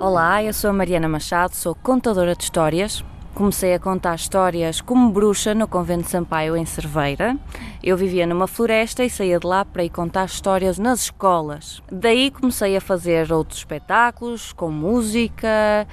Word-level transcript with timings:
Olá, 0.00 0.42
eu 0.42 0.54
sou 0.54 0.70
a 0.70 0.72
Mariana 0.72 1.06
Machado, 1.06 1.54
sou 1.54 1.74
contadora 1.74 2.34
de 2.34 2.42
histórias. 2.42 3.04
Comecei 3.34 3.74
a 3.74 3.78
contar 3.78 4.14
histórias 4.14 4.80
como 4.80 5.10
bruxa 5.10 5.54
no 5.54 5.68
convento 5.68 6.04
de 6.04 6.10
Sampaio, 6.10 6.56
em 6.56 6.64
Cerveira. 6.64 7.36
Eu 7.82 7.98
vivia 7.98 8.26
numa 8.26 8.46
floresta 8.46 9.04
e 9.04 9.10
saía 9.10 9.38
de 9.38 9.46
lá 9.46 9.62
para 9.62 9.84
ir 9.84 9.90
contar 9.90 10.24
histórias 10.24 10.78
nas 10.78 11.02
escolas. 11.02 11.82
Daí 11.92 12.30
comecei 12.30 12.78
a 12.78 12.80
fazer 12.80 13.30
outros 13.30 13.58
espetáculos, 13.58 14.54
com 14.54 14.70
música, 14.70 15.86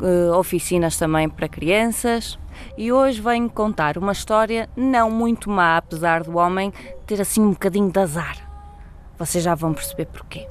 eh, 0.00 0.30
oficinas 0.30 0.96
também 0.96 1.28
para 1.28 1.48
crianças. 1.48 2.38
E 2.78 2.92
hoje 2.92 3.20
venho 3.20 3.50
contar 3.50 3.98
uma 3.98 4.12
história 4.12 4.70
não 4.76 5.10
muito 5.10 5.50
má, 5.50 5.76
apesar 5.76 6.22
do 6.22 6.38
homem 6.38 6.72
ter 7.04 7.20
assim 7.20 7.40
um 7.40 7.50
bocadinho 7.50 7.90
de 7.90 7.98
azar. 7.98 8.36
Vocês 9.18 9.42
já 9.42 9.56
vão 9.56 9.74
perceber 9.74 10.06
porquê 10.06 10.46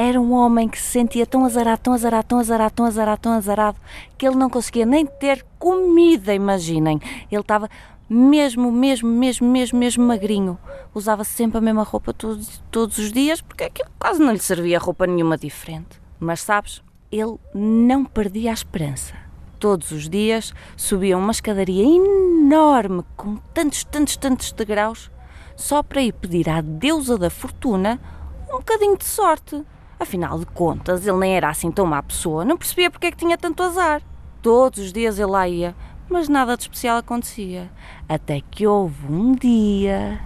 era 0.00 0.20
um 0.20 0.32
homem 0.32 0.68
que 0.68 0.80
se 0.80 0.92
sentia 0.92 1.26
tão 1.26 1.44
azarado, 1.44 1.82
tão 1.82 1.92
azarado, 1.92 2.24
tão 2.28 2.38
azarado, 2.38 2.72
tão 2.72 2.86
azarado, 2.86 3.20
tão 3.20 3.32
azarado, 3.32 3.78
que 4.16 4.24
ele 4.24 4.36
não 4.36 4.48
conseguia 4.48 4.86
nem 4.86 5.04
ter 5.04 5.44
comida, 5.58 6.32
imaginem. 6.32 7.00
Ele 7.28 7.40
estava 7.40 7.68
mesmo, 8.08 8.70
mesmo, 8.70 9.08
mesmo, 9.08 9.50
mesmo, 9.50 9.76
mesmo 9.76 10.06
magrinho. 10.06 10.56
Usava 10.94 11.24
sempre 11.24 11.58
a 11.58 11.60
mesma 11.60 11.82
roupa 11.82 12.14
todos, 12.14 12.62
todos 12.70 12.96
os 12.96 13.12
dias, 13.12 13.40
porque 13.40 13.64
aquilo 13.64 13.90
quase 13.98 14.20
não 14.20 14.32
lhe 14.32 14.38
servia 14.38 14.78
roupa 14.78 15.04
nenhuma 15.04 15.36
diferente. 15.36 16.00
Mas 16.20 16.42
sabes, 16.42 16.80
ele 17.10 17.36
não 17.52 18.04
perdia 18.04 18.52
a 18.52 18.54
esperança. 18.54 19.14
Todos 19.58 19.90
os 19.90 20.08
dias 20.08 20.54
subia 20.76 21.18
uma 21.18 21.32
escadaria 21.32 21.84
enorme, 21.84 23.02
com 23.16 23.34
tantos, 23.52 23.82
tantos, 23.82 24.16
tantos 24.16 24.52
degraus, 24.52 25.10
só 25.56 25.82
para 25.82 26.02
ir 26.02 26.12
pedir 26.12 26.48
à 26.48 26.60
deusa 26.60 27.18
da 27.18 27.28
fortuna 27.28 28.00
um 28.48 28.58
bocadinho 28.58 28.96
de 28.96 29.04
sorte. 29.04 29.64
Afinal 30.00 30.38
de 30.38 30.46
contas, 30.46 31.04
ele 31.06 31.16
nem 31.16 31.36
era 31.36 31.48
assim 31.48 31.72
tão 31.72 31.84
má 31.84 32.00
pessoa, 32.02 32.44
não 32.44 32.56
percebia 32.56 32.90
porque 32.90 33.08
é 33.08 33.10
que 33.10 33.16
tinha 33.16 33.36
tanto 33.36 33.62
azar. 33.62 34.00
Todos 34.40 34.78
os 34.78 34.92
dias 34.92 35.18
ele 35.18 35.30
lá 35.30 35.48
ia, 35.48 35.74
mas 36.08 36.28
nada 36.28 36.56
de 36.56 36.62
especial 36.62 36.98
acontecia. 36.98 37.68
Até 38.08 38.40
que 38.40 38.64
houve 38.64 39.12
um 39.12 39.32
dia. 39.34 40.20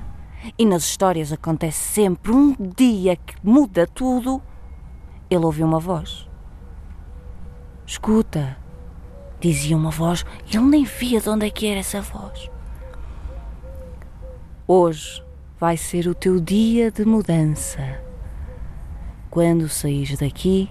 E 0.58 0.66
nas 0.66 0.82
histórias 0.82 1.32
acontece 1.32 1.78
sempre 1.78 2.32
um 2.32 2.54
dia 2.76 3.16
que 3.16 3.34
muda 3.42 3.86
tudo. 3.86 4.42
Ele 5.30 5.44
ouviu 5.44 5.66
uma 5.66 5.80
voz. 5.80 6.28
Escuta, 7.86 8.58
dizia 9.40 9.76
uma 9.76 9.90
voz, 9.90 10.24
ele 10.52 10.64
nem 10.64 10.84
via 10.84 11.20
de 11.20 11.30
onde 11.30 11.46
é 11.46 11.50
que 11.50 11.66
era 11.66 11.80
essa 11.80 12.02
voz. 12.02 12.50
Hoje 14.68 15.24
vai 15.58 15.78
ser 15.78 16.06
o 16.08 16.14
teu 16.14 16.38
dia 16.38 16.90
de 16.90 17.04
mudança 17.04 18.01
quando 19.32 19.66
saís 19.66 20.14
daqui, 20.18 20.70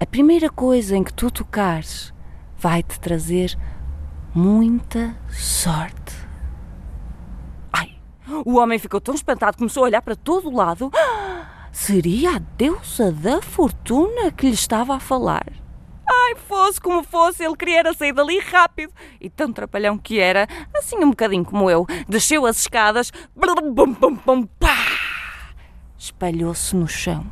a 0.00 0.06
primeira 0.06 0.48
coisa 0.48 0.96
em 0.96 1.04
que 1.04 1.12
tu 1.12 1.30
tocares 1.30 2.14
vai 2.56 2.82
te 2.82 2.98
trazer 2.98 3.58
muita 4.34 5.14
sorte. 5.28 6.16
Ai, 7.70 7.98
o 8.46 8.56
homem 8.56 8.78
ficou 8.78 9.02
tão 9.02 9.14
espantado, 9.14 9.58
começou 9.58 9.82
a 9.82 9.86
olhar 9.86 10.00
para 10.00 10.16
todo 10.16 10.48
o 10.48 10.56
lado. 10.56 10.90
Seria 11.70 12.36
a 12.36 12.38
deusa 12.38 13.12
da 13.12 13.42
fortuna 13.42 14.32
que 14.32 14.46
lhe 14.46 14.54
estava 14.54 14.96
a 14.96 15.00
falar. 15.00 15.52
Ai, 16.08 16.36
fosse 16.36 16.80
como 16.80 17.04
fosse, 17.04 17.44
ele 17.44 17.54
queria 17.54 17.92
sair 17.92 18.14
dali 18.14 18.38
rápido. 18.38 18.94
E 19.20 19.28
tão 19.28 19.52
trapalhão 19.52 19.98
que 19.98 20.20
era, 20.20 20.48
assim 20.74 20.96
um 20.96 21.10
bocadinho 21.10 21.44
como 21.44 21.70
eu, 21.70 21.86
desceu 22.08 22.46
as 22.46 22.60
escadas, 22.60 23.12
bum, 23.36 23.92
bum, 23.92 24.14
bum, 24.14 24.46
pá! 24.58 24.93
Espalhou-se 26.04 26.76
no 26.76 26.86
chão. 26.86 27.26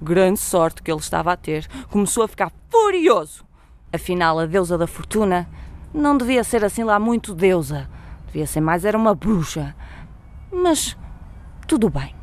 Grande 0.00 0.38
sorte 0.38 0.82
que 0.82 0.90
ele 0.90 1.00
estava 1.00 1.32
a 1.32 1.36
ter. 1.36 1.66
Começou 1.88 2.22
a 2.22 2.28
ficar 2.28 2.52
furioso. 2.70 3.44
Afinal, 3.92 4.38
a 4.38 4.46
deusa 4.46 4.78
da 4.78 4.86
fortuna 4.86 5.48
não 5.92 6.16
devia 6.16 6.44
ser 6.44 6.64
assim 6.64 6.84
lá 6.84 6.98
muito 6.98 7.34
deusa. 7.34 7.88
Devia 8.26 8.46
ser 8.46 8.60
mais 8.60 8.84
era 8.84 8.96
uma 8.96 9.14
bruxa. 9.14 9.74
Mas 10.52 10.96
tudo 11.66 11.90
bem. 11.90 12.14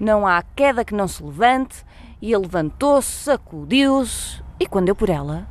Não 0.00 0.26
há 0.26 0.42
queda 0.42 0.84
que 0.84 0.94
não 0.94 1.06
se 1.06 1.22
levante. 1.22 1.84
E 2.20 2.32
ele 2.32 2.42
levantou-se, 2.42 3.24
sacudiu-se 3.24 4.42
e 4.58 4.66
quando 4.66 4.86
deu 4.86 4.96
por 4.96 5.10
ela, 5.10 5.46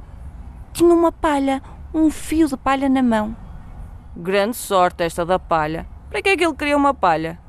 tinha 0.73 0.93
uma 0.93 1.11
palha, 1.11 1.61
um 1.93 2.09
fio 2.09 2.47
de 2.47 2.57
palha 2.57 2.89
na 2.89 3.03
mão. 3.03 3.35
Grande 4.17 4.57
sorte 4.57 5.03
esta 5.03 5.25
da 5.25 5.37
palha. 5.37 5.87
Para 6.09 6.21
que 6.21 6.29
é 6.29 6.37
que 6.37 6.43
ele 6.43 6.55
queria 6.55 6.75
uma 6.75 6.93
palha? 6.93 7.39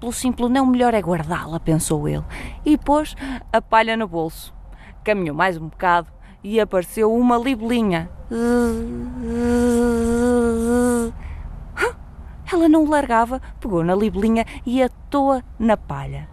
Pelo 0.00 0.12
simples 0.12 0.50
não, 0.50 0.64
melhor 0.64 0.94
é 0.94 1.00
guardá-la, 1.00 1.58
pensou 1.58 2.08
ele, 2.08 2.24
e 2.64 2.78
pôs 2.78 3.16
a 3.52 3.60
palha 3.60 3.96
no 3.96 4.06
bolso. 4.06 4.54
Caminhou 5.02 5.34
mais 5.34 5.56
um 5.56 5.68
bocado 5.68 6.08
e 6.42 6.60
apareceu 6.60 7.12
uma 7.12 7.36
libelinha. 7.36 8.08
Ela 12.50 12.68
não 12.68 12.84
o 12.84 12.88
largava, 12.88 13.42
pegou 13.60 13.82
na 13.82 13.94
libelinha 13.94 14.46
e 14.64 14.82
atou-a 14.82 15.42
na 15.58 15.76
palha. 15.76 16.28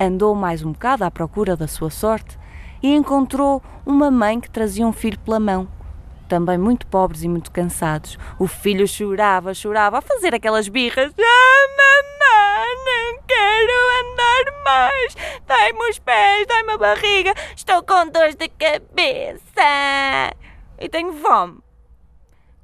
Andou 0.00 0.34
mais 0.34 0.64
um 0.64 0.72
bocado 0.72 1.04
à 1.04 1.10
procura 1.10 1.56
da 1.56 1.68
sua 1.68 1.90
sorte 1.90 2.38
e 2.82 2.94
encontrou 2.94 3.62
uma 3.84 4.10
mãe 4.10 4.40
que 4.40 4.50
trazia 4.50 4.86
um 4.86 4.92
filho 4.92 5.18
pela 5.20 5.38
mão 5.38 5.68
também 6.28 6.58
muito 6.58 6.86
pobres 6.86 7.22
e 7.22 7.28
muito 7.28 7.50
cansados. 7.50 8.18
O 8.38 8.46
filho 8.46 8.86
chorava, 8.88 9.54
chorava, 9.54 9.98
a 9.98 10.02
fazer 10.02 10.34
aquelas 10.34 10.68
birras. 10.68 11.12
Ah, 11.16 11.73
Dai-me 15.64 15.88
os 15.88 15.98
pés, 15.98 16.46
dai-me 16.46 16.72
a 16.72 16.76
barriga. 16.76 17.34
Estou 17.56 17.82
com 17.82 18.10
dores 18.10 18.34
de 18.34 18.50
cabeça. 18.50 20.36
E 20.78 20.90
tenho 20.90 21.14
fome. 21.14 21.56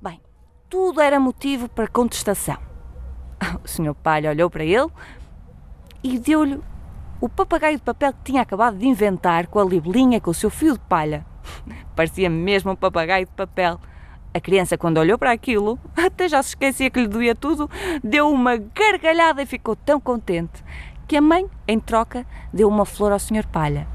Bem, 0.03 0.21
tudo 0.69 1.01
era 1.01 1.19
motivo 1.19 1.67
para 1.67 1.89
contestação. 1.89 2.59
O 3.65 3.67
senhor 3.67 3.95
Palha 3.95 4.29
olhou 4.29 4.51
para 4.51 4.65
ele 4.65 4.91
e 6.05 6.19
deu-lhe 6.19 6.61
o 7.23 7.27
papagaio 7.27 7.79
de 7.79 7.83
papel 7.83 8.13
que 8.13 8.23
tinha 8.23 8.43
acabado 8.43 8.77
de 8.77 8.87
inventar 8.87 9.47
com 9.47 9.59
a 9.59 9.65
libelinha 9.65 10.21
com 10.21 10.31
o 10.31 10.35
seu 10.35 10.51
fio 10.51 10.75
de 10.75 10.81
palha. 10.81 11.25
Parecia 11.97 12.29
mesmo 12.29 12.73
um 12.73 12.77
papagaio 12.77 13.25
de 13.25 13.33
papel. 13.33 13.81
A 14.35 14.41
criança, 14.41 14.77
quando 14.77 14.99
olhou 14.99 15.17
para 15.17 15.33
aquilo, 15.33 15.79
até 15.97 16.29
já 16.29 16.43
se 16.43 16.51
esquecia 16.51 16.91
que 16.91 17.01
lhe 17.01 17.09
doía 17.09 17.35
tudo, 17.35 17.71
deu 18.05 18.31
uma 18.31 18.59
gargalhada 18.59 19.41
e 19.41 19.47
ficou 19.47 19.75
tão 19.75 19.99
contente 19.99 20.63
que 21.11 21.17
a 21.17 21.21
mãe, 21.21 21.45
em 21.67 21.81
troca, 21.81 22.25
deu 22.55 22.69
uma 22.69 22.85
flor 22.85 23.11
ao 23.11 23.19
Sr. 23.19 23.45
Palha, 23.45 23.89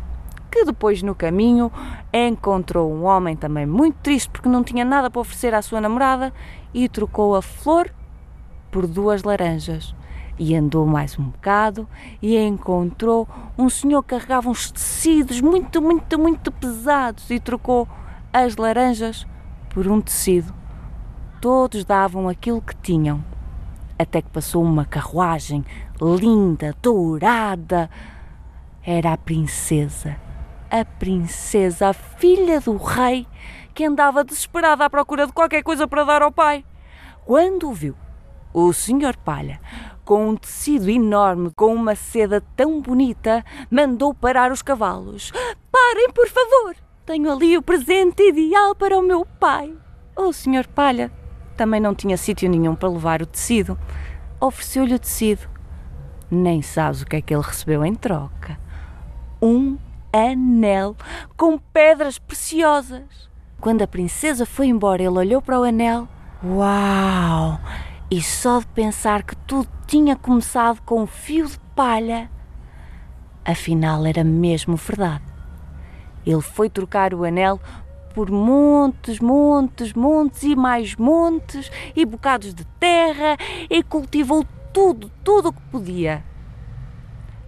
que 0.52 0.66
depois 0.66 1.02
no 1.02 1.16
caminho 1.16 1.72
encontrou 2.12 2.92
um 2.92 3.06
homem 3.06 3.38
também 3.38 3.66
muito 3.66 3.96
triste 4.04 4.30
porque 4.30 4.50
não 4.50 4.62
tinha 4.62 4.84
nada 4.84 5.10
para 5.10 5.22
oferecer 5.22 5.54
à 5.54 5.62
sua 5.62 5.80
namorada 5.80 6.34
e 6.74 6.90
trocou 6.90 7.34
a 7.34 7.42
flor 7.42 7.90
por 8.70 8.86
duas 8.86 9.24
laranjas 9.24 9.96
e 10.38 10.54
andou 10.58 10.86
mais 10.86 11.18
um 11.18 11.30
bocado 11.30 11.88
e 12.22 12.38
encontrou 12.38 13.30
um 13.58 13.70
senhor 13.70 14.04
que 14.04 14.10
carregava 14.10 14.50
uns 14.50 14.70
tecidos 14.70 15.40
muito, 15.40 15.82
muito, 15.82 16.20
muito 16.20 16.52
pesados 16.52 17.30
e 17.32 17.40
trocou 17.40 17.88
as 18.34 18.58
laranjas 18.58 19.26
por 19.70 19.88
um 19.88 20.02
tecido. 20.02 20.54
Todos 21.40 21.86
davam 21.86 22.28
aquilo 22.28 22.62
que 22.62 22.76
tinham. 22.76 23.24
Até 23.98 24.22
que 24.22 24.30
passou 24.30 24.62
uma 24.62 24.84
carruagem 24.84 25.64
linda, 26.02 26.76
dourada. 26.82 27.90
Era 28.84 29.14
a 29.14 29.18
princesa. 29.18 30.18
A 30.70 30.84
princesa, 30.84 31.90
a 31.90 31.94
filha 31.94 32.60
do 32.60 32.78
rei, 32.78 33.28
que 33.74 33.86
andava 33.86 34.24
desesperada 34.24 34.86
à 34.86 34.90
procura 34.90 35.26
de 35.26 35.34
qualquer 35.34 35.64
coisa 35.64 35.88
para 35.88 36.04
dar 36.04 36.22
ao 36.22 36.32
pai. 36.32 36.66
Quando 37.26 37.72
viu 37.72 37.96
o 38.54 38.72
senhor 38.72 39.18
Palha 39.18 39.60
com 40.04 40.30
um 40.30 40.36
tecido 40.36 40.90
enorme, 40.90 41.52
com 41.56 41.74
uma 41.74 41.96
seda 41.96 42.42
tão 42.56 42.80
bonita, 42.80 43.44
mandou 43.72 44.14
parar 44.14 44.52
os 44.52 44.62
cavalos. 44.62 45.32
Parem, 45.72 46.12
por 46.12 46.28
favor! 46.28 46.76
Tenho 47.06 47.32
ali 47.32 47.56
o 47.56 47.62
presente 47.62 48.24
ideal 48.24 48.74
para 48.74 48.98
o 48.98 49.02
meu 49.02 49.26
pai. 49.26 49.76
O 50.16 50.32
Sr. 50.34 50.68
Palha 50.74 51.12
também 51.56 51.80
não 51.80 51.94
tinha 51.94 52.18
sítio 52.18 52.50
nenhum 52.50 52.76
para 52.76 52.90
levar 52.90 53.22
o 53.22 53.26
tecido. 53.28 53.78
Ofereceu-lhe 54.40 54.96
o 54.96 55.00
tecido. 55.00 55.55
Nem 56.30 56.62
sabes 56.62 57.02
o 57.02 57.06
que 57.06 57.18
é 57.18 57.22
que 57.22 57.34
ele 57.34 57.44
recebeu 57.44 57.86
em 57.86 57.96
troca. 57.96 58.58
Um 59.42 59.78
anel 60.12 60.96
com 61.38 61.58
pedras 61.58 62.18
preciosas. 62.18 63.30
Quando 63.60 63.82
a 63.82 63.88
princesa 63.88 64.46
foi 64.46 64.68
embora, 64.68 65.02
ele 65.02 65.18
olhou 65.18 65.42
para 65.42 65.60
o 65.60 65.64
anel. 65.64 66.08
Uau! 66.44 67.60
E 68.10 68.22
só 68.22 68.60
de 68.60 68.68
pensar 68.68 69.24
que 69.24 69.36
tudo 69.36 69.68
tinha 69.88 70.16
começado 70.16 70.82
com 70.82 71.04
um 71.04 71.08
fio 71.08 71.48
de 71.48 71.60
palha, 71.76 72.30
afinal 73.44 74.06
era 74.06 74.24
mesmo 74.24 74.76
verdade. 74.76 75.24
Ele 76.26 76.42
foi 76.42 76.70
trocar 76.70 77.14
o 77.14 77.24
anel 77.24 77.60
por 78.14 78.32
montes, 78.32 79.20
montes, 79.20 79.94
montes 79.94 80.44
e 80.44 80.56
mais 80.56 80.96
montes 80.96 81.70
e 81.96 82.06
bocados 82.06 82.54
de 82.54 82.64
terra 82.80 83.38
e 83.70 83.84
cultivou 83.84 84.46
tudo, 84.76 85.10
tudo 85.24 85.48
o 85.48 85.54
que 85.54 85.62
podia. 85.72 86.22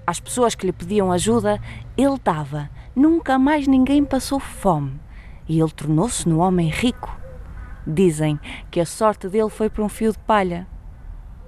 Às 0.07 0.17
pessoas 0.17 0.55
que 0.55 0.65
lhe 0.65 0.71
pediam 0.71 1.11
ajuda, 1.11 1.61
ele 1.97 2.17
dava, 2.23 2.69
nunca 2.95 3.37
mais 3.37 3.67
ninguém 3.67 4.05
passou 4.05 4.39
fome 4.39 4.97
e 5.45 5.59
ele 5.59 5.71
tornou-se 5.71 6.27
num 6.27 6.39
homem 6.39 6.69
rico. 6.69 7.19
Dizem 7.85 8.39
que 8.71 8.79
a 8.79 8.85
sorte 8.85 9.27
dele 9.27 9.49
foi 9.49 9.69
por 9.69 9.83
um 9.83 9.89
fio 9.89 10.13
de 10.13 10.19
palha. 10.19 10.65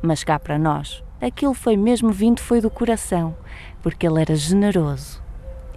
Mas 0.02 0.22
cá 0.22 0.38
para 0.38 0.60
nós, 0.60 1.02
aquilo 1.22 1.54
foi 1.54 1.78
mesmo 1.78 2.12
vindo 2.12 2.42
foi 2.42 2.60
do 2.60 2.70
coração, 2.70 3.34
porque 3.82 4.06
ele 4.06 4.22
era 4.22 4.36
generoso. 4.36 5.24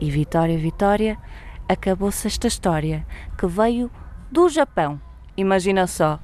E 0.01 0.11
Vitória, 0.11 0.59
Vitória, 0.59 1.17
acabou-se 1.69 2.27
esta 2.27 2.49
história 2.49 3.07
que 3.39 3.47
veio 3.47 3.89
do 4.33 4.49
Japão. 4.49 5.01
Imagina 5.37 5.87
só, 5.87 6.19